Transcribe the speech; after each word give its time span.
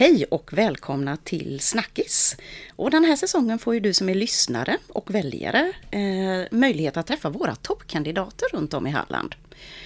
Hej 0.00 0.24
och 0.24 0.52
välkomna 0.52 1.16
till 1.16 1.60
Snackis! 1.60 2.36
Och 2.76 2.90
den 2.90 3.04
här 3.04 3.16
säsongen 3.16 3.58
får 3.58 3.74
ju 3.74 3.80
du 3.80 3.94
som 3.94 4.08
är 4.08 4.14
lyssnare 4.14 4.76
och 4.88 5.14
väljare 5.14 5.72
eh, 5.90 6.58
möjlighet 6.58 6.96
att 6.96 7.06
träffa 7.06 7.30
våra 7.30 7.54
toppkandidater 7.54 8.48
runt 8.52 8.74
om 8.74 8.86
i 8.86 8.90
Halland. 8.90 9.34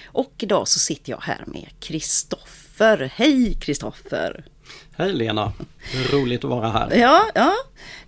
Och 0.05 0.33
idag 0.37 0.67
så 0.67 0.79
sitter 0.79 1.11
jag 1.11 1.21
här 1.21 1.43
med 1.47 1.69
Kristoffer. 1.79 3.11
Hej 3.15 3.53
Kristoffer! 3.53 4.45
Hej 4.97 5.13
Lena! 5.13 5.53
Roligt 6.11 6.43
att 6.43 6.49
vara 6.49 6.69
här. 6.69 6.95
Ja, 6.95 7.25
ja. 7.35 7.53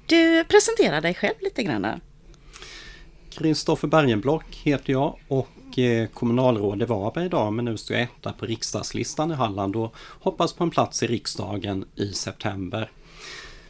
Du 0.06 0.44
presenterar 0.44 1.02
dig 1.02 1.14
själv 1.14 1.36
lite 1.42 1.64
grann. 1.64 2.02
Kristoffer 3.30 3.88
Bergenblock 3.88 4.56
heter 4.64 4.94
jag 4.94 5.20
och 5.28 5.50
Eh, 5.78 6.08
kommunalråd 6.08 6.82
i 6.82 6.86
Varberg 6.86 7.26
idag 7.26 7.54
men 7.54 7.66
nu 7.66 7.78
står 7.78 7.98
jag 7.98 8.04
etta 8.04 8.34
på 8.34 8.46
riksdagslistan 8.46 9.32
i 9.32 9.36
Halland 9.36 9.76
och 9.76 9.96
hoppas 9.98 10.54
på 10.54 10.64
en 10.64 10.70
plats 10.70 11.04
i 11.04 11.08
riksdagen 11.08 11.86
i 11.96 12.14
september. 12.14 12.92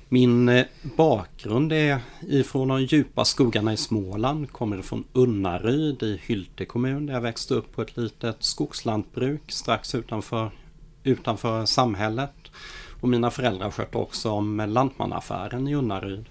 Min 0.09 0.50
eh, 0.50 0.66
bakgrund 0.98 1.73
är 1.73 2.00
ifrån 2.28 2.68
de 2.68 2.81
djupa 2.81 3.26
skogarna 3.26 3.73
i 3.73 3.78
Småland, 3.78 4.52
kommer 4.52 4.81
från 4.81 5.04
Unnaryd 5.14 6.04
i 6.04 6.22
Hylte 6.23 6.66
kommun 6.66 7.05
där 7.05 7.14
jag 7.14 7.22
växte 7.22 7.54
upp 7.54 7.76
på 7.76 7.81
ett 7.81 7.98
litet 7.98 8.44
skogslantbruk 8.44 9.52
strax 9.52 9.95
utanför, 9.95 10.52
utanför 11.03 11.66
samhället. 11.66 12.36
Och 13.02 13.09
mina 13.09 13.31
föräldrar 13.31 13.72
skötte 13.72 13.98
också 13.98 14.31
om 14.31 14.66
lantmanaffären 14.67 15.67
i 15.67 15.76
Unnaryd. 15.76 16.25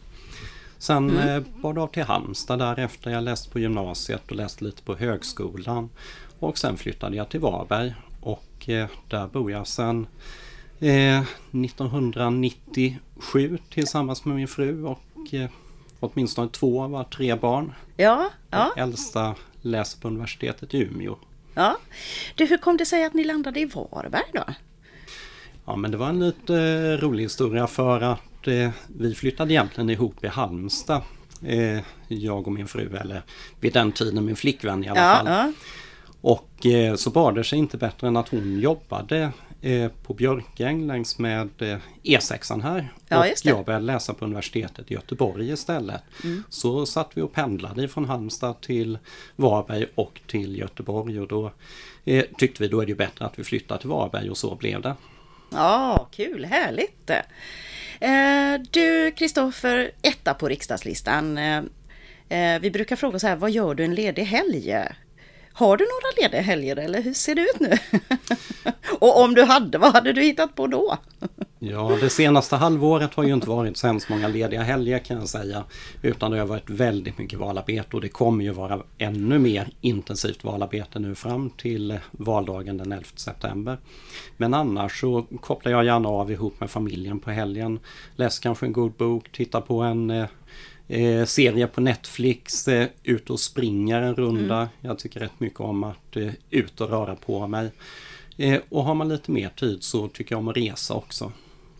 Sen 0.78 1.10
mm. 1.10 1.44
Bar 1.62 1.72
det 1.72 1.80
av 1.80 1.86
till 1.86 2.02
Halmstad 2.02 2.58
därefter. 2.58 3.10
Jag 3.10 3.24
läste 3.24 3.50
på 3.50 3.58
gymnasiet 3.58 4.30
och 4.30 4.36
läste 4.36 4.64
lite 4.64 4.82
på 4.82 4.94
högskolan. 4.94 5.90
Och 6.38 6.58
sen 6.58 6.76
flyttade 6.76 7.16
jag 7.16 7.28
till 7.28 7.40
Varberg 7.40 7.94
och 8.20 8.68
eh, 8.68 8.88
där 9.08 9.26
bor 9.26 9.50
jag 9.50 9.66
sedan 9.66 10.06
eh, 10.80 11.22
1997 11.52 13.58
tillsammans 13.70 14.24
med 14.24 14.36
min 14.36 14.48
fru 14.48 14.84
och 14.84 15.34
eh, 15.34 15.50
åtminstone 16.00 16.48
två 16.48 16.82
av 16.82 16.90
våra 16.90 17.04
tre 17.04 17.34
barn. 17.34 17.72
Ja, 17.96 18.30
ja. 18.50 18.72
Den 18.76 18.84
äldsta 18.84 19.34
läser 19.60 20.00
på 20.00 20.08
universitetet 20.08 20.74
i 20.74 20.78
Umeå. 20.78 21.16
Ja. 21.54 21.76
Du, 22.34 22.44
hur 22.44 22.58
kom 22.58 22.76
det 22.76 22.86
sig 22.86 23.04
att 23.04 23.14
ni 23.14 23.24
landade 23.24 23.60
i 23.60 23.64
Varberg 23.64 24.30
då? 24.32 24.44
Ja 25.64 25.76
men 25.76 25.90
det 25.90 25.96
var 25.96 26.08
en 26.08 26.20
lite 26.20 26.56
eh, 26.56 26.98
rolig 26.98 27.22
historia 27.22 27.66
för 27.66 28.00
att 28.00 28.48
eh, 28.48 28.70
vi 28.86 29.14
flyttade 29.14 29.52
egentligen 29.52 29.90
ihop 29.90 30.24
i 30.24 30.26
Halmstad. 30.26 31.02
Eh, 31.42 31.80
jag 32.08 32.46
och 32.46 32.52
min 32.52 32.68
fru, 32.68 32.96
eller 32.96 33.22
vid 33.60 33.72
den 33.72 33.92
tiden 33.92 34.24
min 34.24 34.36
flickvän 34.36 34.84
i 34.84 34.88
alla 34.88 35.00
ja, 35.00 35.14
fall. 35.14 35.26
Ja. 35.26 35.52
Och 36.20 36.66
eh, 36.66 36.94
så 36.94 37.10
bar 37.10 37.32
det 37.32 37.44
sig 37.44 37.58
inte 37.58 37.76
bättre 37.76 38.08
än 38.08 38.16
att 38.16 38.28
hon 38.28 38.60
jobbade 38.60 39.32
eh, 39.60 39.90
på 40.06 40.14
Björkäng 40.14 40.86
längs 40.86 41.18
med 41.18 41.48
eh, 41.58 41.78
E6 42.02 42.62
här. 42.62 42.92
Ja, 43.08 43.18
och 43.20 43.26
jag 43.42 43.64
började 43.64 43.84
läsa 43.84 44.14
på 44.14 44.24
universitetet 44.24 44.90
i 44.90 44.94
Göteborg 44.94 45.50
istället. 45.50 46.02
Mm. 46.24 46.44
Så 46.48 46.86
satt 46.86 47.10
vi 47.14 47.22
och 47.22 47.32
pendlade 47.32 47.88
från 47.88 48.04
Halmstad 48.04 48.60
till 48.60 48.98
Varberg 49.36 49.86
och 49.94 50.20
till 50.26 50.58
Göteborg 50.58 51.20
och 51.20 51.28
då 51.28 51.52
eh, 52.04 52.24
tyckte 52.38 52.62
vi 52.62 52.68
då 52.68 52.80
är 52.80 52.86
det 52.86 52.94
bättre 52.94 53.24
att 53.24 53.38
vi 53.38 53.44
flyttar 53.44 53.78
till 53.78 53.88
Varberg 53.88 54.30
och 54.30 54.38
så 54.38 54.54
blev 54.54 54.82
det. 54.82 54.94
Ja, 55.54 56.08
kul, 56.12 56.44
härligt! 56.44 57.10
Eh, 58.00 58.60
du 58.70 59.10
Kristoffer, 59.10 59.90
etta 60.02 60.34
på 60.34 60.48
riksdagslistan. 60.48 61.38
Eh, 61.38 61.62
eh, 62.28 62.60
vi 62.60 62.70
brukar 62.70 62.96
fråga 62.96 63.18
så 63.18 63.26
här, 63.26 63.36
vad 63.36 63.50
gör 63.50 63.74
du 63.74 63.84
en 63.84 63.94
ledig 63.94 64.24
helg? 64.24 64.76
Har 65.52 65.76
du 65.76 65.84
några 65.84 66.22
lediga 66.22 66.42
helger 66.42 66.76
eller 66.76 67.02
hur 67.02 67.14
ser 67.14 67.34
det 67.34 67.40
ut 67.42 67.60
nu? 67.60 67.78
Och 68.98 69.20
om 69.20 69.34
du 69.34 69.42
hade, 69.42 69.78
vad 69.78 69.92
hade 69.92 70.12
du 70.12 70.22
hittat 70.22 70.54
på 70.54 70.66
då? 70.66 70.98
Ja, 71.70 71.96
det 72.00 72.10
senaste 72.10 72.56
halvåret 72.56 73.14
har 73.14 73.24
ju 73.24 73.34
inte 73.34 73.48
varit 73.48 73.76
så 73.76 73.86
hemskt 73.86 74.08
många 74.08 74.28
lediga 74.28 74.62
helger 74.62 74.98
kan 74.98 75.18
jag 75.18 75.28
säga. 75.28 75.64
Utan 76.02 76.30
det 76.30 76.38
har 76.38 76.46
varit 76.46 76.70
väldigt 76.70 77.18
mycket 77.18 77.38
valarbete 77.38 77.96
och 77.96 78.00
det 78.00 78.08
kommer 78.08 78.44
ju 78.44 78.50
vara 78.50 78.82
ännu 78.98 79.38
mer 79.38 79.68
intensivt 79.80 80.44
valarbete 80.44 80.98
nu 80.98 81.14
fram 81.14 81.50
till 81.50 81.98
valdagen 82.10 82.76
den 82.76 82.92
11 82.92 83.04
september. 83.14 83.78
Men 84.36 84.54
annars 84.54 85.00
så 85.00 85.26
kopplar 85.40 85.72
jag 85.72 85.84
gärna 85.84 86.08
av 86.08 86.30
ihop 86.30 86.60
med 86.60 86.70
familjen 86.70 87.20
på 87.20 87.30
helgen. 87.30 87.80
Läser 88.16 88.42
kanske 88.42 88.66
en 88.66 88.72
god 88.72 88.92
bok, 88.92 89.32
tittar 89.32 89.60
på 89.60 89.82
en 89.82 90.10
eh, 90.10 90.26
eh 90.88 91.24
serie 91.24 91.66
på 91.66 91.80
Netflix, 91.80 92.68
eh, 92.68 92.88
ut 93.02 93.30
och 93.30 93.40
springer 93.40 94.02
en 94.02 94.14
runda. 94.14 94.56
Mm. 94.56 94.68
Jag 94.80 94.98
tycker 94.98 95.20
rätt 95.20 95.40
mycket 95.40 95.60
om 95.60 95.84
att 95.84 96.16
eh, 96.16 96.30
ut 96.50 96.80
och 96.80 96.90
röra 96.90 97.16
på 97.16 97.46
mig. 97.46 97.70
Eh, 98.36 98.60
och 98.68 98.84
har 98.84 98.94
man 98.94 99.08
lite 99.08 99.30
mer 99.30 99.48
tid 99.48 99.82
så 99.82 100.08
tycker 100.08 100.34
jag 100.34 100.38
om 100.38 100.48
att 100.48 100.56
resa 100.56 100.94
också. 100.94 101.32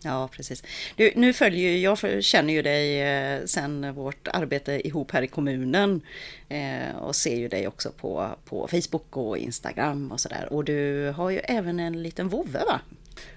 Ja, 0.05 0.27
precis. 0.27 0.63
Du, 0.95 1.11
nu 1.15 1.33
följer 1.33 1.77
jag 1.77 2.23
känner 2.23 2.53
ju 2.53 2.61
dig 2.61 3.01
eh, 3.01 3.45
sen 3.45 3.93
vårt 3.93 4.27
arbete 4.27 4.87
ihop 4.87 5.11
här 5.11 5.21
i 5.21 5.27
kommunen 5.27 6.01
eh, 6.49 6.95
och 6.99 7.15
ser 7.15 7.35
ju 7.35 7.47
dig 7.47 7.67
också 7.67 7.91
på, 7.91 8.29
på 8.45 8.67
Facebook 8.67 9.17
och 9.17 9.37
Instagram 9.37 10.11
och 10.11 10.19
sådär. 10.19 10.47
Och 10.53 10.63
du 10.63 11.09
har 11.17 11.29
ju 11.29 11.37
även 11.37 11.79
en 11.79 12.03
liten 12.03 12.29
vovve 12.29 12.59
va? 12.59 12.79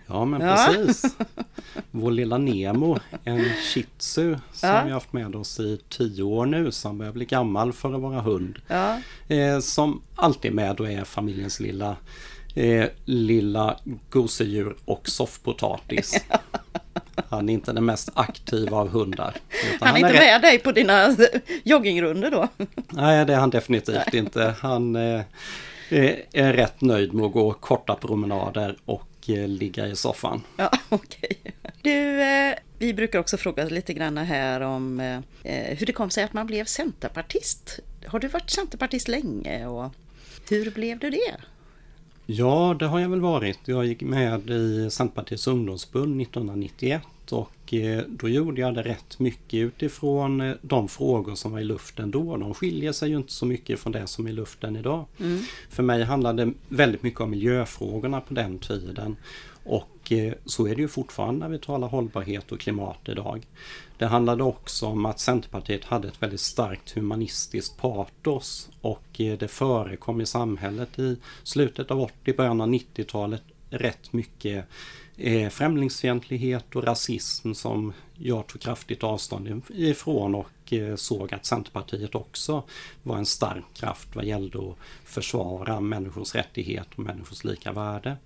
Ja 0.06 0.25
men 0.25 0.41
precis. 0.41 1.17
Vår 1.91 2.11
lilla 2.11 2.39
Nemo, 2.39 2.99
en 3.25 3.45
shih 3.45 3.87
tzu 3.99 4.37
som 4.53 4.69
ja. 4.69 4.83
vi 4.85 4.93
haft 4.93 5.12
med 5.12 5.37
oss 5.37 5.61
i 5.61 5.81
tio 5.89 6.23
år 6.23 6.47
nu 6.47 6.73
som 6.73 6.99
börjar 6.99 7.12
bli 7.12 7.25
gammal 7.25 7.73
för 7.73 7.95
att 7.95 8.00
vara 8.00 8.21
hund. 8.21 8.59
Ja. 8.67 9.00
Eh, 9.29 9.61
som 9.61 10.03
alltid 10.15 10.55
med 10.55 10.81
och 10.81 10.91
är 10.91 11.05
familjens 11.05 11.61
lilla 11.61 11.97
eh, 12.58 12.88
lilla 13.04 13.76
gosedjur 14.10 14.76
och 14.84 15.08
soffpotatis. 15.08 16.24
Han 17.28 17.48
är 17.48 17.52
inte 17.52 17.72
den 17.72 17.84
mest 17.84 18.10
aktiva 18.14 18.76
av 18.76 18.88
hundar. 18.88 19.36
Han 19.80 19.94
är 19.94 19.98
inte 19.98 20.19
är 20.19 20.20
med 20.20 20.42
dig 20.42 20.58
på 20.58 20.72
dina 20.72 21.16
joggingrunder 21.64 22.30
då? 22.30 22.48
Nej, 22.88 23.24
det 23.24 23.34
är 23.34 23.38
han 23.38 23.50
definitivt 23.50 24.12
Nej. 24.12 24.20
inte. 24.20 24.54
Han 24.60 24.96
eh, 24.96 25.22
är 26.32 26.52
rätt 26.52 26.80
nöjd 26.80 27.14
med 27.14 27.24
att 27.24 27.32
gå 27.32 27.52
korta 27.52 27.94
promenader 27.94 28.76
och 28.84 29.08
eh, 29.28 29.48
ligga 29.48 29.86
i 29.86 29.96
soffan. 29.96 30.42
Ja, 30.56 30.70
okej. 30.88 31.38
Okay. 31.40 31.52
Du, 31.82 32.22
eh, 32.22 32.54
vi 32.78 32.94
brukar 32.94 33.19
också 33.19 33.36
fråga 33.36 33.64
lite 33.64 33.94
grann 33.94 34.19
här 34.19 34.60
om 34.60 35.00
eh, 35.00 35.78
hur 35.78 35.86
det 35.86 35.92
kom 35.92 36.10
sig 36.10 36.25
att 36.25 36.32
man 36.32 36.46
blev 36.46 36.64
centerpartist. 36.64 37.78
Har 38.06 38.19
du 38.19 38.28
varit 38.28 38.50
centerpartist 38.50 39.08
länge 39.08 39.66
och 39.66 39.92
hur 40.50 40.70
blev 40.70 40.98
du 40.98 41.10
det? 41.10 41.36
Ja, 42.31 42.77
det 42.78 42.87
har 42.87 43.00
jag 43.00 43.09
väl 43.09 43.21
varit. 43.21 43.59
Jag 43.65 43.87
gick 43.87 44.03
med 44.03 44.50
i 44.50 44.91
Centerpartiets 44.91 45.47
ungdomsförbund 45.47 46.22
1991 46.22 47.03
och 47.31 47.75
eh, 47.75 48.03
då 48.09 48.28
gjorde 48.28 48.61
jag 48.61 48.75
det 48.75 48.83
rätt 48.83 49.19
mycket 49.19 49.59
utifrån 49.59 50.41
eh, 50.41 50.55
de 50.62 50.88
frågor 50.88 51.34
som 51.34 51.53
var 51.53 51.61
i 51.61 51.65
luften 51.65 52.11
då. 52.11 52.37
De 52.37 52.55
skiljer 52.55 52.93
sig 52.93 53.11
ju 53.11 53.17
inte 53.17 53.33
så 53.33 53.47
mycket 53.47 53.81
från 53.81 53.93
det 53.93 54.06
som 54.06 54.27
är 54.27 54.31
i 54.31 54.33
luften 54.33 54.77
idag. 54.77 55.05
Mm. 55.21 55.41
För 55.71 55.83
mig 55.83 56.05
handlade 56.05 56.44
det 56.44 56.53
väldigt 56.69 57.03
mycket 57.03 57.21
om 57.21 57.31
miljöfrågorna 57.31 58.21
på 58.21 58.34
den 58.34 58.59
tiden. 58.59 59.17
Och 59.69 60.12
eh, 60.12 60.33
så 60.45 60.67
är 60.67 60.75
det 60.75 60.83
ju 60.83 60.89
fortfarande 60.89 61.41
när 61.41 61.49
vi 61.49 61.59
talar 61.59 61.89
hållbarhet 61.89 62.53
och 62.53 62.61
klimat 62.61 63.09
idag. 63.09 63.47
Det 63.99 64.06
handlade 64.06 64.43
också 64.43 64.87
om 64.87 65.06
att 65.06 65.21
Centerpartiet 65.21 65.84
hade 65.84 66.09
ett 66.09 66.23
väldigt 66.23 66.41
starkt 66.41 66.91
humanistiskt 66.97 67.77
patos 67.77 68.69
och 68.81 69.21
eh, 69.21 69.39
det 69.39 69.49
förekom 69.49 70.21
i 70.21 70.27
samhället 70.27 70.99
i 70.99 71.17
slutet 71.43 71.91
av 71.91 72.01
80, 72.01 72.33
början 72.33 72.61
av 72.61 72.69
90-talet 72.69 73.43
rätt 73.71 74.12
mycket 74.12 74.65
eh, 75.17 75.49
främlingsfientlighet 75.49 76.76
och 76.76 76.85
rasism 76.85 77.55
som 77.55 77.93
jag 78.14 78.47
tog 78.47 78.61
kraftigt 78.61 79.05
avstånd 79.05 79.62
ifrån 79.69 80.35
och 80.35 80.73
såg 80.97 81.35
att 81.35 81.47
Centerpartiet 81.47 82.14
också 82.14 82.62
var 83.03 83.17
en 83.17 83.26
stark 83.26 83.64
kraft 83.75 84.09
vad 84.14 84.25
gällde 84.25 84.59
att 84.59 84.76
försvara 85.05 85.81
människors 85.81 86.35
rättighet 86.35 86.88
och 86.97 86.99
människors 86.99 87.44
lika 87.44 87.73
värde. 87.73 88.17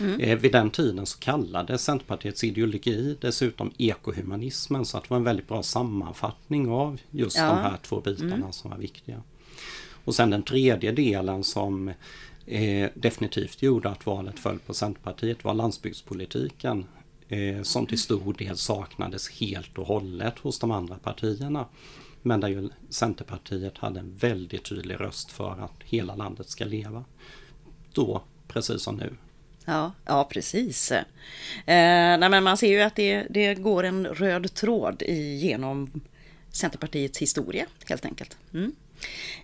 Mm. 0.00 0.20
Eh, 0.20 0.38
vid 0.38 0.52
den 0.52 0.70
tiden 0.70 1.06
så 1.06 1.18
kallades 1.18 1.84
Centerpartiets 1.84 2.44
ideologi 2.44 3.16
dessutom 3.20 3.72
ekohumanismen 3.78 4.84
så 4.84 4.96
att 4.96 5.02
det 5.04 5.10
var 5.10 5.16
en 5.16 5.24
väldigt 5.24 5.48
bra 5.48 5.62
sammanfattning 5.62 6.68
av 6.68 7.00
just 7.10 7.36
ja. 7.36 7.46
de 7.46 7.56
här 7.58 7.76
två 7.82 8.00
bitarna 8.00 8.34
mm. 8.34 8.52
som 8.52 8.70
var 8.70 8.78
viktiga. 8.78 9.22
Och 10.04 10.14
sen 10.14 10.30
den 10.30 10.42
tredje 10.42 10.92
delen 10.92 11.44
som 11.44 11.88
eh, 12.46 12.90
definitivt 12.94 13.62
gjorde 13.62 13.88
att 13.88 14.06
valet 14.06 14.38
föll 14.38 14.58
på 14.58 14.74
Centerpartiet 14.74 15.44
var 15.44 15.54
landsbygdspolitiken 15.54 16.84
eh, 17.28 17.62
som 17.62 17.86
till 17.86 18.00
stor 18.00 18.34
del 18.34 18.56
saknades 18.56 19.30
helt 19.30 19.78
och 19.78 19.86
hållet 19.86 20.38
hos 20.38 20.58
de 20.58 20.70
andra 20.70 20.94
partierna. 20.94 21.66
Men 22.22 22.40
där 22.40 22.48
ju 22.48 22.68
Centerpartiet 22.88 23.78
hade 23.78 24.00
en 24.00 24.16
väldigt 24.16 24.64
tydlig 24.64 25.00
röst 25.00 25.30
för 25.30 25.50
att 25.50 25.82
hela 25.84 26.16
landet 26.16 26.48
ska 26.48 26.64
leva. 26.64 27.04
Då, 27.92 28.22
precis 28.48 28.82
som 28.82 28.96
nu, 28.96 29.16
Ja, 29.64 29.92
ja 30.04 30.24
precis. 30.24 30.92
Eh, 30.92 31.04
nej, 31.66 32.28
men 32.28 32.44
man 32.44 32.56
ser 32.56 32.68
ju 32.68 32.80
att 32.80 32.96
det, 32.96 33.26
det 33.30 33.54
går 33.54 33.84
en 33.84 34.06
röd 34.06 34.54
tråd 34.54 35.02
genom 35.38 35.90
Centerpartiets 36.50 37.18
historia 37.18 37.66
helt 37.88 38.04
enkelt. 38.04 38.36
Mm. 38.54 38.72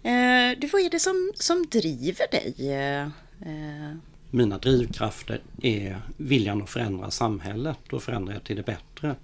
Eh, 0.03 0.59
du, 0.59 0.67
vad 0.67 0.83
är 0.83 0.91
det 0.91 1.01
som, 1.01 1.33
som 1.35 1.67
driver 1.71 2.31
dig? 2.31 2.55
Eh, 2.73 3.03
eh, 3.51 3.97
mina 4.31 4.59
drivkrafter 4.59 5.41
är 5.63 6.03
viljan 6.17 6.63
att 6.63 6.71
förändra 6.71 7.11
samhället 7.11 7.93
och 7.93 8.03
förändra 8.03 8.35
det 8.35 8.41
till 8.41 8.57
det 8.57 8.63
bättre. 8.63 9.15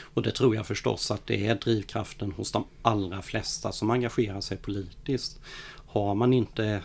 Och 0.00 0.22
det 0.22 0.30
tror 0.30 0.54
jag 0.54 0.66
förstås 0.66 1.10
att 1.10 1.26
det 1.26 1.46
är 1.46 1.54
drivkraften 1.54 2.32
hos 2.32 2.52
de 2.52 2.64
allra 2.82 3.22
flesta 3.22 3.72
som 3.72 3.90
engagerar 3.90 4.40
sig 4.40 4.56
politiskt. 4.56 5.40
Har 5.86 6.14
man 6.14 6.32
inte 6.32 6.82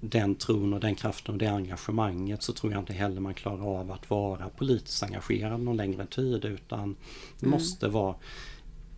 den 0.00 0.34
tron 0.34 0.72
och 0.72 0.80
den 0.80 0.94
kraften 0.94 1.34
och 1.34 1.38
det 1.38 1.46
engagemanget 1.46 2.42
så 2.42 2.52
tror 2.52 2.72
jag 2.72 2.82
inte 2.82 2.92
heller 2.92 3.20
man 3.20 3.34
klarar 3.34 3.80
av 3.80 3.92
att 3.92 4.10
vara 4.10 4.48
politiskt 4.48 5.02
engagerad 5.02 5.60
någon 5.60 5.76
längre 5.76 6.06
tid 6.06 6.44
utan 6.44 6.96
det 7.40 7.46
mm. 7.46 7.50
måste 7.50 7.88
vara 7.88 8.14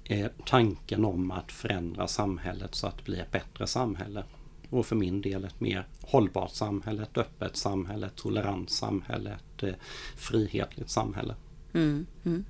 eh, 0.05 0.31
tanken 0.47 1.05
om 1.05 1.31
att 1.31 1.53
förändra 1.53 2.09
samhället 2.09 2.75
så 2.75 2.87
att 2.87 2.97
det 2.97 3.05
blir 3.05 3.21
ett 3.21 3.31
bättre 3.31 3.67
samhälle. 3.67 4.25
Och 4.71 4.87
för 4.87 4.97
min 4.97 5.21
del 5.21 5.45
ett 5.45 5.61
mer 5.61 5.87
hållbart 6.01 6.51
samhälle, 6.51 7.03
ett 7.03 7.19
öppet 7.19 7.57
samhälle, 7.57 8.07
ett 8.07 8.17
tolerant 8.17 8.71
samhälle, 8.71 9.31
ett 9.31 9.63
eh, 9.63 9.75
frihetligt 10.17 10.91
samhälle. 10.91 11.35
Mm, 11.75 12.07
mm. 12.25 12.45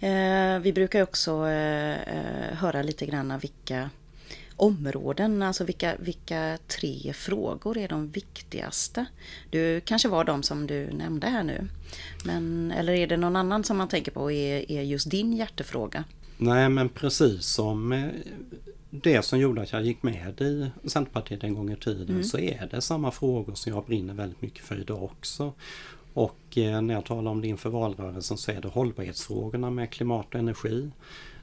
Eh, 0.00 0.62
vi 0.62 0.72
brukar 0.72 1.02
också 1.02 1.46
eh, 1.46 2.02
eh 2.02 2.54
höra 2.54 2.82
lite 2.82 3.06
grann 3.06 3.38
vilka 3.38 3.90
områden, 4.56 5.42
alltså 5.42 5.64
vilka, 5.64 5.96
vilka 5.98 6.58
tre 6.66 7.12
frågor 7.12 7.78
är 7.78 7.88
de 7.88 8.10
viktigaste? 8.10 9.06
Du 9.50 9.80
kanske 9.80 10.08
var 10.08 10.24
de 10.24 10.42
som 10.42 10.66
du 10.66 10.90
nämnde 10.92 11.26
här 11.26 11.42
nu. 11.42 11.68
Men, 12.24 12.72
eller 12.76 12.92
är 12.92 13.06
det 13.06 13.16
någon 13.16 13.36
annan 13.36 13.64
som 13.64 13.76
man 13.76 13.88
tänker 13.88 14.12
på 14.12 14.30
är, 14.30 14.70
är 14.70 14.82
just 14.82 15.10
din 15.10 15.32
hjärtefråga? 15.32 16.04
Nej 16.36 16.68
men 16.68 16.88
precis 16.88 17.46
som 17.46 17.92
eh, 17.92 18.06
det 18.90 19.22
som 19.22 19.38
gjorde 19.38 19.62
att 19.62 19.72
jag 19.72 19.82
gick 19.82 20.02
med 20.02 20.40
i 20.40 20.70
Centerpartiet 20.84 21.44
en 21.44 21.54
gång 21.54 21.72
i 21.72 21.76
tiden 21.76 22.08
mm. 22.08 22.24
så 22.24 22.38
är 22.38 22.68
det 22.70 22.80
samma 22.80 23.10
frågor 23.10 23.54
som 23.54 23.72
jag 23.72 23.84
brinner 23.84 24.14
väldigt 24.14 24.42
mycket 24.42 24.64
för 24.64 24.80
idag 24.80 25.02
också. 25.02 25.52
Och 26.14 26.58
eh, 26.58 26.80
när 26.80 26.94
jag 26.94 27.04
talar 27.04 27.30
om 27.30 27.40
det 27.40 27.48
inför 27.48 27.70
valrörelsen 27.70 28.36
så 28.36 28.50
är 28.50 28.60
det 28.60 28.68
hållbarhetsfrågorna 28.68 29.70
med 29.70 29.90
klimat 29.90 30.26
och 30.28 30.34
energi. 30.34 30.90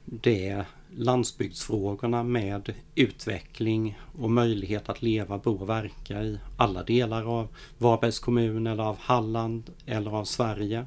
Det 0.04 0.64
landsbygdsfrågorna 0.96 2.22
med 2.22 2.74
utveckling 2.94 3.98
och 4.18 4.30
möjlighet 4.30 4.88
att 4.88 5.02
leva, 5.02 5.38
bo 5.38 5.54
och 5.54 5.68
verka 5.68 6.22
i 6.22 6.38
alla 6.56 6.82
delar 6.82 7.38
av 7.38 7.48
Varbergs 7.78 8.18
kommun 8.18 8.66
eller 8.66 8.82
av 8.82 8.98
Halland 8.98 9.70
eller 9.86 10.10
av 10.10 10.24
Sverige. 10.24 10.86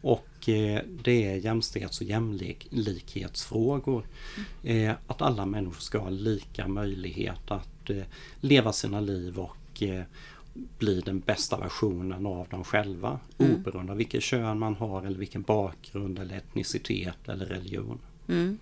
Och 0.00 0.48
eh, 0.48 0.82
det 1.02 1.26
är 1.26 1.36
jämställdhets 1.36 2.00
och 2.00 2.06
jämlikhetsfrågor. 2.06 4.06
Mm. 4.64 4.96
Att 5.06 5.22
alla 5.22 5.46
människor 5.46 5.80
ska 5.80 5.98
ha 5.98 6.10
lika 6.10 6.68
möjlighet 6.68 7.50
att 7.50 7.90
eh, 7.90 8.02
leva 8.40 8.72
sina 8.72 9.00
liv 9.00 9.38
och 9.38 9.82
bli 10.78 11.00
den 11.00 11.20
bästa 11.20 11.58
versionen 11.58 12.26
av 12.26 12.48
dem 12.48 12.64
själva. 12.64 13.20
Mm. 13.38 13.54
Oberoende 13.54 13.92
av 13.92 13.98
vilket 13.98 14.22
kön 14.22 14.58
man 14.58 14.74
har 14.74 15.02
eller 15.02 15.18
vilken 15.18 15.42
bakgrund 15.42 16.18
eller 16.18 16.36
etnicitet 16.36 17.28
eller 17.28 17.46
religion. 17.46 17.98
Mm. 18.28 18.58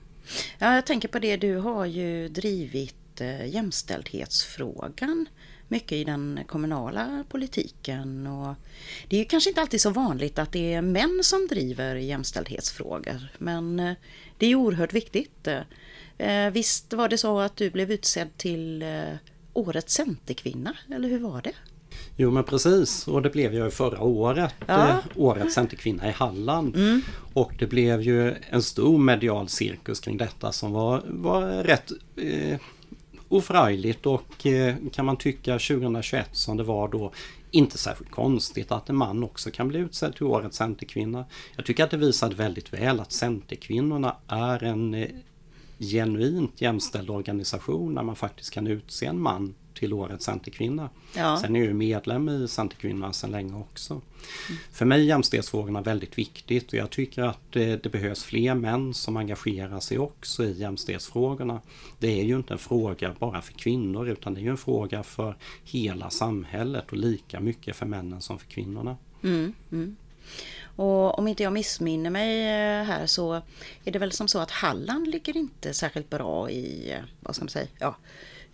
Ja, 0.58 0.75
jag 0.75 0.87
tänker 0.87 1.08
på 1.08 1.19
det, 1.19 1.37
du 1.37 1.56
har 1.56 1.87
ju 1.87 2.28
drivit 2.28 3.20
eh, 3.20 3.46
jämställdhetsfrågan 3.46 5.26
mycket 5.69 5.93
i 5.93 6.05
den 6.05 6.40
kommunala 6.46 7.25
politiken. 7.28 8.26
Och 8.26 8.55
det 9.08 9.16
är 9.16 9.20
ju 9.20 9.25
kanske 9.25 9.50
inte 9.50 9.60
alltid 9.60 9.81
så 9.81 9.90
vanligt 9.90 10.38
att 10.38 10.52
det 10.52 10.75
är 10.75 10.82
män 10.82 11.20
som 11.22 11.46
driver 11.50 11.96
jämställdhetsfrågor, 11.96 13.28
men 13.38 13.81
eh, 13.81 13.94
det 14.38 14.46
är 14.46 14.55
oerhört 14.55 14.93
viktigt. 14.93 15.49
Eh, 16.19 16.50
visst 16.50 16.93
var 16.93 17.08
det 17.08 17.19
så 17.19 17.40
att 17.40 17.56
du 17.56 17.70
blev 17.70 17.93
utsedd 17.93 18.37
till 18.37 18.82
eh, 18.82 19.14
Årets 19.52 19.94
Centerkvinna, 19.94 20.76
eller 20.94 21.08
hur 21.08 21.19
var 21.19 21.43
det? 21.43 21.55
Jo 22.16 22.30
men 22.30 22.44
precis 22.44 23.08
och 23.08 23.22
det 23.22 23.30
blev 23.30 23.54
jag 23.54 23.72
förra 23.72 24.00
året. 24.00 24.54
Ja. 24.66 24.88
Eh, 24.88 24.96
årets 25.16 25.54
Centerkvinna 25.54 26.08
i 26.08 26.12
Halland. 26.12 26.76
Mm. 26.76 27.02
Och 27.34 27.52
det 27.58 27.66
blev 27.66 28.02
ju 28.02 28.34
en 28.50 28.62
stor 28.62 28.98
medial 28.98 29.48
cirkus 29.48 30.00
kring 30.00 30.16
detta 30.16 30.52
som 30.52 30.72
var, 30.72 31.02
var 31.06 31.42
rätt 31.42 31.92
eh, 32.16 32.60
oförargligt 33.28 34.06
och 34.06 34.46
eh, 34.46 34.74
kan 34.92 35.04
man 35.04 35.16
tycka 35.16 35.52
2021 35.52 36.28
som 36.32 36.56
det 36.56 36.62
var 36.62 36.88
då 36.88 37.12
inte 37.50 37.78
särskilt 37.78 38.10
konstigt 38.10 38.72
att 38.72 38.88
en 38.88 38.96
man 38.96 39.24
också 39.24 39.50
kan 39.50 39.68
bli 39.68 39.78
utsedd 39.78 40.14
till 40.14 40.26
Årets 40.26 40.56
Centerkvinna. 40.56 41.24
Jag 41.56 41.64
tycker 41.64 41.84
att 41.84 41.90
det 41.90 41.96
visade 41.96 42.34
väldigt 42.34 42.72
väl 42.72 43.00
att 43.00 43.12
Centerkvinnorna 43.12 44.16
är 44.28 44.64
en 44.64 44.94
eh, 44.94 45.08
genuint 45.78 46.60
jämställd 46.60 47.10
organisation 47.10 47.94
när 47.94 48.02
man 48.02 48.16
faktiskt 48.16 48.50
kan 48.50 48.66
utse 48.66 49.06
en 49.06 49.20
man 49.20 49.54
till 49.78 49.92
årets 49.92 50.25
Centerkvinna. 50.25 50.90
Ja. 51.16 51.38
Sen 51.42 51.56
är 51.56 51.64
jag 51.64 51.75
medlem 51.75 52.28
i 52.28 52.48
Centerkvinnorna 52.48 53.12
sedan 53.12 53.30
länge 53.30 53.54
också. 53.54 53.92
Mm. 53.92 54.02
För 54.72 54.84
mig 54.84 55.00
är 55.00 55.04
jämställdhetsfrågorna 55.04 55.80
väldigt 55.80 56.19
viktigt 56.19 56.69
och 56.69 56.75
jag 56.75 56.90
tycker 56.90 57.22
att 57.22 57.40
det, 57.50 57.82
det, 57.82 57.88
behövs 57.88 58.25
fler 58.25 58.54
män 58.54 58.94
som 58.94 59.16
engagerar 59.16 59.80
sig 59.80 59.98
också 59.98 60.44
i 60.44 60.52
jämställdhetsfrågorna. 60.52 61.60
Det 61.98 62.20
är 62.20 62.25
ju 62.25 62.36
inte 62.36 62.54
en 62.54 62.58
fråga 62.58 63.14
bara 63.19 63.42
för 63.42 63.52
kvinnor 63.52 64.08
utan 64.08 64.34
det 64.34 64.40
är 64.40 64.42
ju 64.42 64.50
en 64.50 64.56
fråga 64.56 65.02
för 65.02 65.36
hela 65.64 66.10
samhället 66.10 66.84
och 66.90 66.96
lika 66.96 67.40
mycket 67.40 67.76
för 67.76 67.86
männen 67.86 68.20
som 68.20 68.38
för 68.38 68.46
kvinnorna. 68.46 68.96
Mm, 69.22 69.54
mm. 69.72 69.96
Och 70.76 71.19
om 71.19 71.28
inte 71.28 71.42
jag 71.42 71.52
missminner 71.52 72.10
mig 72.10 72.42
eh, 72.42 72.84
här 72.84 73.06
så 73.06 73.34
är 73.84 73.92
det 73.92 73.98
väl 73.98 74.12
som 74.12 74.28
så 74.28 74.38
att 74.38 74.50
Halland 74.50 75.08
ligger 75.08 75.36
inte 75.36 75.74
särskilt 75.74 76.10
bra 76.10 76.50
i, 76.50 76.92
eh, 76.92 77.00
vad 77.20 77.34
ska 77.34 77.44
man 77.44 77.50
säga, 77.50 77.66
ja, 77.78 77.96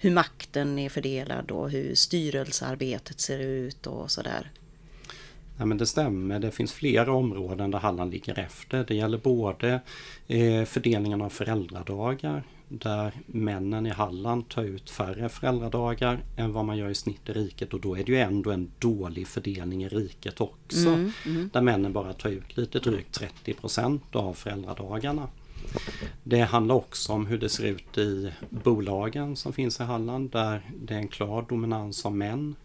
hur 0.05 0.11
makten 0.11 0.79
är 0.79 0.89
fördelad 0.89 1.51
och 1.51 1.71
hur 1.71 1.95
styrelsearbetet 1.95 3.21
ser 3.21 3.39
ut 3.39 3.87
och 3.87 4.11
sådär. 4.11 4.51
Nej, 5.57 5.67
men 5.67 5.79
det 5.79 5.87
stämmer. 5.87 6.39
Det 6.39 6.51
finns 6.51 6.73
flera 6.73 7.13
områden 7.13 7.71
där 7.71 7.79
Halland 7.79 8.13
ligger 8.13 8.39
efter. 8.39 8.85
Det 8.89 8.95
gäller 8.95 9.19
både 9.19 9.81
eh, 10.27 10.65
fördelningen 10.65 11.23
av 11.23 11.29
föräldradagar 11.31 12.43
där 12.69 13.13
männen 13.27 13.87
i 13.87 13.91
Halland 13.91 14.49
tar 14.49 14.63
ut 14.63 14.91
färre 14.91 15.29
föräldradagar 15.29 16.21
än 16.37 16.53
vad 16.53 16.65
man 16.65 16.77
gör 16.77 16.89
i 16.89 16.95
snitt 16.95 17.29
i 17.29 17.33
riket 17.33 17.75
och 17.75 17.81
då 17.81 17.97
är 17.97 18.05
det 18.05 18.13
ju 18.13 18.19
ändå 18.19 18.51
en 18.51 18.71
dålig 18.79 19.27
fördelning 19.27 19.85
i 19.85 19.89
riket 19.89 20.41
också. 20.41 20.89
Mm, 20.89 21.13
mm. 21.27 21.51
Där 21.53 21.61
männen 21.61 21.93
bara 21.93 22.13
tar 22.13 22.31
ut 22.31 22.57
lite 22.57 22.79
drygt 22.79 23.21
30% 23.45 24.01
av 24.13 24.35
föräldradagarna. 24.35 25.29
Det 26.23 26.41
handlar 26.41 26.75
också 26.75 27.13
om 27.13 27.27
hur 27.27 27.39
det 27.39 27.49
ser 27.49 27.65
ut 27.65 27.99
i 27.99 28.33
bolagen 28.51 29.37
som 29.37 29.53
finns 29.53 29.81
i 29.81 29.83
Halland 29.83 30.31
där 30.31 30.71
det 30.81 30.95
är 30.95 30.99
en 30.99 31.09
klar 31.09 31.47
dominans 31.49 32.07
av 32.07 32.17
män 32.17 32.57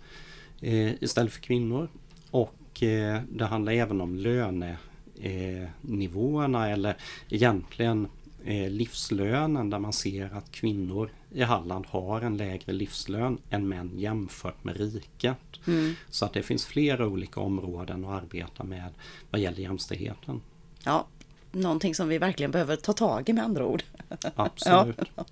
eh, 0.61 1.03
istället 1.03 1.33
för 1.33 1.41
kvinnor. 1.41 1.89
Och 2.31 2.83
eh, 2.83 3.21
det 3.31 3.45
handlar 3.45 3.73
även 3.73 4.01
om 4.01 4.15
lönenivåerna 4.15 6.67
eh, 6.67 6.73
eller 6.73 6.97
egentligen 7.29 8.07
eh, 8.45 8.69
livslönen 8.69 9.69
där 9.69 9.79
man 9.79 9.93
ser 9.93 10.33
att 10.33 10.51
kvinnor 10.51 11.09
i 11.31 11.43
Halland 11.43 11.85
har 11.85 12.21
en 12.21 12.37
lägre 12.37 12.71
livslön 12.71 13.37
än 13.49 13.67
män 13.67 13.91
jämfört 13.95 14.63
med 14.63 14.77
riket. 14.77 15.37
Mm. 15.67 15.93
Så 16.09 16.25
att 16.25 16.33
det 16.33 16.43
finns 16.43 16.65
flera 16.65 17.07
olika 17.07 17.39
områden 17.39 18.05
att 18.05 18.23
arbeta 18.23 18.63
med 18.63 18.93
vad 19.29 19.41
gäller 19.41 19.59
jämställdheten. 19.59 20.41
Ja, 20.83 21.07
någonting 21.51 21.95
som 21.95 22.07
vi 22.07 22.17
verkligen 22.17 22.51
behöver 22.51 22.75
ta 22.75 22.93
tag 22.93 23.29
i 23.29 23.33
med 23.33 23.43
andra 23.43 23.65
ord. 23.65 23.83
Absolut. 24.35 24.99
ja. 25.15 25.25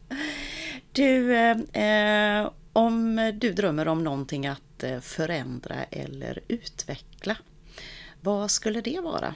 Du, 0.91 1.35
eh, 1.35 2.49
om 2.73 3.31
du 3.35 3.53
drömmer 3.53 3.87
om 3.87 4.03
någonting 4.03 4.47
att 4.47 4.83
eh, 4.83 4.99
förändra 4.99 5.83
eller 5.83 6.39
utveckla, 6.47 7.37
vad 8.21 8.51
skulle 8.51 8.81
det 8.81 8.99
vara? 8.99 9.35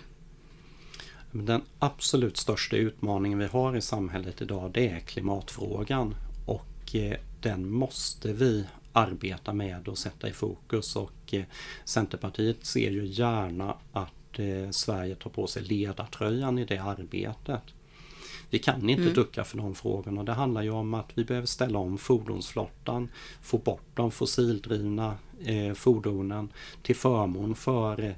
Den 1.31 1.61
absolut 1.79 2.37
största 2.37 2.75
utmaningen 2.75 3.39
vi 3.39 3.45
har 3.45 3.75
i 3.75 3.81
samhället 3.81 4.41
idag 4.41 4.71
det 4.71 4.89
är 4.89 4.99
klimatfrågan 4.99 6.15
och 6.45 6.95
eh, 6.95 7.17
den 7.41 7.71
måste 7.71 8.33
vi 8.33 8.65
arbeta 8.93 9.53
med 9.53 9.87
och 9.87 9.97
sätta 9.97 10.29
i 10.29 10.33
fokus 10.33 10.95
och 10.95 11.33
eh, 11.33 11.43
Centerpartiet 11.85 12.65
ser 12.65 12.91
ju 12.91 13.05
gärna 13.05 13.77
att 13.91 14.13
Sverige 14.71 15.15
tar 15.15 15.29
på 15.29 15.47
sig 15.47 15.63
ledartröjan 15.63 16.59
i 16.59 16.65
det 16.65 16.77
arbetet. 16.77 17.61
Vi 18.49 18.59
kan 18.59 18.89
inte 18.89 19.01
mm. 19.01 19.13
ducka 19.13 19.43
för 19.43 19.57
de 19.57 19.75
frågorna. 19.75 20.23
Det 20.23 20.31
handlar 20.31 20.61
ju 20.61 20.69
om 20.69 20.93
att 20.93 21.09
vi 21.13 21.23
behöver 21.23 21.47
ställa 21.47 21.79
om 21.79 21.97
fordonsflottan, 21.97 23.09
få 23.41 23.57
bort 23.57 23.85
de 23.93 24.11
fossildrivna 24.11 25.15
eh, 25.45 25.73
fordonen 25.73 26.49
till 26.81 26.95
förmån 26.95 27.55
för 27.55 28.15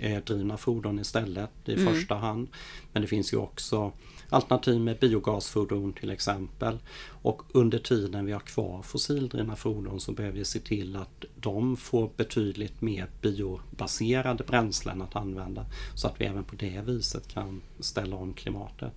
eldrivna 0.00 0.56
fordon 0.56 0.98
istället 0.98 1.50
i 1.64 1.74
mm. 1.74 1.94
första 1.94 2.14
hand. 2.14 2.48
Men 2.92 3.02
det 3.02 3.08
finns 3.08 3.32
ju 3.32 3.36
också 3.36 3.92
Alternativ 4.30 4.80
med 4.80 4.98
biogasfordon 4.98 5.92
till 5.92 6.10
exempel. 6.10 6.78
Och 7.22 7.42
under 7.52 7.78
tiden 7.78 8.26
vi 8.26 8.32
har 8.32 8.40
kvar 8.40 8.82
fossildrivna 8.82 9.56
fordon 9.56 10.00
så 10.00 10.12
behöver 10.12 10.38
vi 10.38 10.44
se 10.44 10.58
till 10.58 10.96
att 10.96 11.24
de 11.36 11.76
får 11.76 12.10
betydligt 12.16 12.80
mer 12.80 13.06
biobaserade 13.22 14.44
bränslen 14.44 15.02
att 15.02 15.16
använda. 15.16 15.66
Så 15.94 16.06
att 16.06 16.20
vi 16.20 16.24
även 16.24 16.44
på 16.44 16.56
det 16.56 16.82
viset 16.86 17.28
kan 17.28 17.62
ställa 17.80 18.16
om 18.16 18.34
klimatet. 18.34 18.92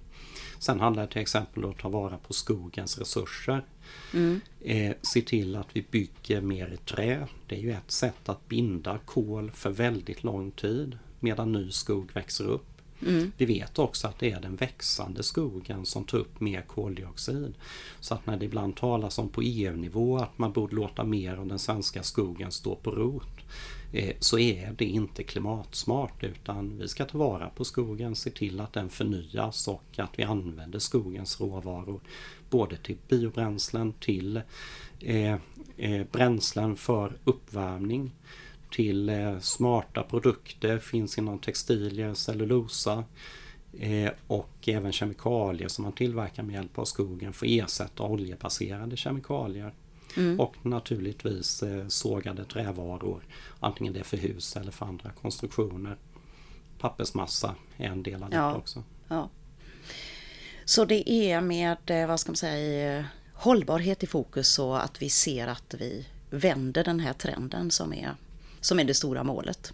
Sen 0.59 0.79
handlar 0.79 1.03
det 1.03 1.11
till 1.11 1.21
exempel 1.21 1.65
om 1.65 1.71
att 1.71 1.79
ta 1.79 1.89
vara 1.89 2.17
på 2.17 2.33
skogens 2.33 2.97
resurser. 2.97 3.65
Mm. 4.13 4.41
Eh, 4.61 4.95
se 5.01 5.21
till 5.21 5.55
att 5.55 5.67
vi 5.73 5.85
bygger 5.91 6.41
mer 6.41 6.67
i 6.73 6.77
trä. 6.77 7.27
Det 7.47 7.55
är 7.55 7.59
ju 7.59 7.71
ett 7.71 7.91
sätt 7.91 8.29
att 8.29 8.47
binda 8.47 8.97
kol 9.05 9.51
för 9.51 9.69
väldigt 9.69 10.23
lång 10.23 10.51
tid 10.51 10.97
medan 11.19 11.51
ny 11.51 11.71
skog 11.71 12.11
växer 12.13 12.45
upp. 12.45 12.70
Mm. 13.07 13.31
Vi 13.37 13.45
vet 13.45 13.79
också 13.79 14.07
att 14.07 14.19
det 14.19 14.31
är 14.31 14.41
den 14.41 14.55
växande 14.55 15.23
skogen 15.23 15.85
som 15.85 16.03
tar 16.03 16.17
upp 16.17 16.39
mer 16.39 16.61
koldioxid. 16.61 17.53
Så 17.99 18.13
att 18.13 18.25
när 18.25 18.37
det 18.37 18.45
ibland 18.45 18.75
talas 18.75 19.17
om 19.17 19.29
på 19.29 19.41
EU-nivå 19.41 20.17
att 20.17 20.37
man 20.37 20.51
borde 20.51 20.75
låta 20.75 21.03
mer 21.03 21.37
av 21.37 21.47
den 21.47 21.59
svenska 21.59 22.03
skogen 22.03 22.51
stå 22.51 22.75
på 22.75 22.91
rot 22.91 23.41
eh, 23.93 24.15
så 24.19 24.39
är 24.39 24.73
det 24.77 24.85
inte 24.85 25.23
klimatsmart 25.23 26.23
utan 26.23 26.77
vi 26.77 26.87
ska 26.87 27.05
ta 27.05 27.17
vara 27.17 27.49
på 27.49 27.63
skogen, 27.63 28.15
se 28.15 28.29
till 28.29 28.59
att 28.59 28.73
den 28.73 28.89
förnyas 28.89 29.67
och 29.67 29.83
att 29.97 30.19
vi 30.19 30.23
använder 30.23 30.79
skogens 30.79 31.41
råvaror 31.41 31.99
både 32.49 32.77
till 32.77 32.97
biobränslen, 33.07 33.93
till 33.93 34.41
eh, 34.99 35.35
eh, 35.77 36.05
bränslen 36.11 36.75
för 36.75 37.13
uppvärmning 37.23 38.11
till 38.71 39.09
eh, 39.09 39.39
smarta 39.39 40.03
produkter, 40.03 40.77
finns 40.77 41.17
inom 41.17 41.39
textilier, 41.39 42.13
cellulosa 42.13 43.03
eh, 43.79 44.11
och 44.27 44.67
även 44.67 44.91
kemikalier 44.91 45.67
som 45.67 45.83
man 45.83 45.93
tillverkar 45.93 46.43
med 46.43 46.53
hjälp 46.53 46.79
av 46.79 46.85
skogen 46.85 47.33
för 47.33 47.45
att 47.45 47.51
ersätta 47.51 48.03
oljebaserade 48.03 48.97
kemikalier. 48.97 49.73
Mm. 50.17 50.39
Och 50.39 50.55
naturligtvis 50.65 51.63
eh, 51.63 51.87
sågade 51.87 52.45
trävaror, 52.45 53.23
antingen 53.59 53.93
det 53.93 53.99
är 53.99 54.03
för 54.03 54.17
hus 54.17 54.55
eller 54.55 54.71
för 54.71 54.85
andra 54.85 55.11
konstruktioner. 55.11 55.97
Pappersmassa 56.79 57.55
är 57.77 57.85
en 57.85 58.03
del 58.03 58.23
av 58.23 58.29
ja. 58.33 58.49
det 58.49 58.57
också. 58.57 58.83
Ja. 59.07 59.29
Så 60.65 60.85
det 60.85 61.09
är 61.09 61.41
med, 61.41 62.07
vad 62.07 62.19
ska 62.19 62.31
man 62.31 62.35
säga, 62.35 63.05
hållbarhet 63.33 64.03
i 64.03 64.07
fokus 64.07 64.53
så 64.53 64.73
att 64.73 65.01
vi 65.01 65.09
ser 65.09 65.47
att 65.47 65.75
vi 65.77 66.05
vänder 66.29 66.83
den 66.83 66.99
här 66.99 67.13
trenden 67.13 67.71
som 67.71 67.93
är 67.93 68.15
som 68.61 68.79
är 68.79 68.83
det 68.83 68.93
stora 68.93 69.23
målet. 69.23 69.73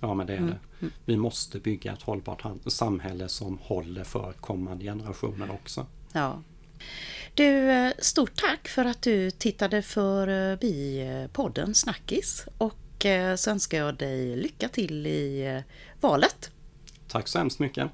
Ja 0.00 0.14
men 0.14 0.26
det 0.26 0.32
är 0.32 0.38
mm. 0.38 0.54
det. 0.80 0.86
Vi 1.04 1.16
måste 1.16 1.58
bygga 1.58 1.92
ett 1.92 2.02
hållbart 2.02 2.42
samhälle 2.66 3.28
som 3.28 3.58
håller 3.62 4.04
för 4.04 4.32
kommande 4.32 4.84
generationer 4.84 5.50
också. 5.50 5.86
Ja. 6.12 6.42
Du, 7.34 7.70
eh, 7.70 7.92
stort 7.98 8.36
tack 8.36 8.68
för 8.68 8.84
att 8.84 9.02
du 9.02 9.30
tittade 9.30 9.82
förbi 9.82 11.00
eh, 11.00 11.30
podden 11.30 11.74
Snackis 11.74 12.46
och 12.58 13.06
eh, 13.06 13.36
så 13.36 13.50
önskar 13.50 13.78
jag 13.78 13.96
dig 13.96 14.36
lycka 14.36 14.68
till 14.68 15.06
i 15.06 15.62
valet. 16.00 16.50
Tack 17.08 17.28
så 17.28 17.38
hemskt 17.38 17.58
mycket. 17.58 17.90